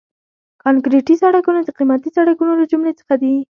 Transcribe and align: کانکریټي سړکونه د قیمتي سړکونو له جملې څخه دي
کانکریټي 0.63 1.15
سړکونه 1.23 1.59
د 1.63 1.69
قیمتي 1.77 2.09
سړکونو 2.17 2.51
له 2.59 2.65
جملې 2.71 2.93
څخه 2.99 3.15
دي 3.21 3.33